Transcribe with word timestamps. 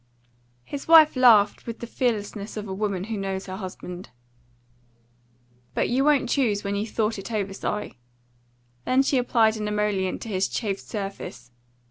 His 0.63 0.87
wife 0.87 1.15
laughed 1.15 1.67
with 1.67 1.77
the 1.77 1.85
fearlessness 1.85 2.57
of 2.57 2.67
a 2.67 2.73
woman 2.73 3.03
who 3.03 3.17
knows 3.19 3.45
her 3.45 3.57
husband. 3.57 4.09
"But 5.75 5.89
you 5.89 6.03
won't 6.03 6.27
choose 6.27 6.63
when 6.63 6.75
you've 6.75 6.89
thought 6.89 7.19
it 7.19 7.31
over, 7.31 7.53
Si." 7.53 7.99
Then 8.83 9.03
she 9.03 9.19
applied 9.19 9.57
an 9.57 9.67
emollient 9.67 10.19
to 10.23 10.29
his 10.29 10.47
chafed 10.47 10.81
surface. 10.81 11.51